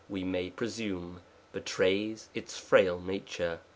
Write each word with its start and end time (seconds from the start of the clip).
(we 0.09 0.23
may 0.23 0.49
presume) 0.49 1.21
betrays 1.53 2.27
its 2.33 2.57
frail 2.57 2.99
nature." 2.99 3.59